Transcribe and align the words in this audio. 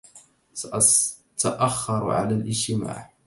سأتأخر 0.53 2.11
على 2.11 2.33
الاجتماع. 2.35 3.11